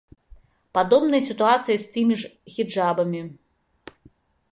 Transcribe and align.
Падобная 0.77 1.19
сітуацыя 1.29 1.77
з 1.83 1.91
тымі 1.97 2.15
ж 2.21 2.31
хіджабамі. 2.53 3.21